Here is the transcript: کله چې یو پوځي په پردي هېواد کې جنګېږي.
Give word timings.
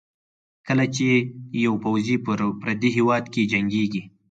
کله 0.67 0.85
چې 0.95 1.07
یو 1.65 1.73
پوځي 1.83 2.15
په 2.25 2.31
پردي 2.61 2.89
هېواد 2.97 3.23
کې 3.33 3.49
جنګېږي. 3.51 4.01